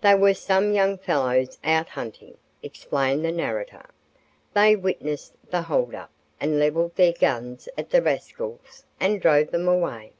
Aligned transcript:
"They 0.00 0.14
were 0.14 0.32
some 0.32 0.72
young 0.72 0.96
fellows 0.96 1.58
out 1.62 1.90
hunting," 1.90 2.38
explained 2.62 3.22
the 3.26 3.30
narrator. 3.30 3.84
"They 4.54 4.74
witnessed 4.74 5.34
the 5.50 5.60
hold 5.60 5.94
up 5.94 6.10
and 6.40 6.58
leveled 6.58 6.96
their 6.96 7.12
guns 7.12 7.68
at 7.76 7.90
the 7.90 8.00
rascals 8.00 8.84
and 8.98 9.20
drove 9.20 9.50
them 9.50 9.68
away." 9.68 10.12